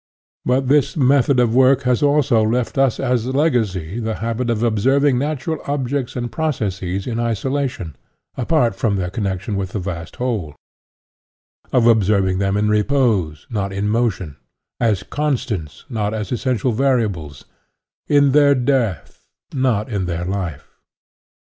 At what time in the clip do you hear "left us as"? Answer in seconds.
2.41-3.27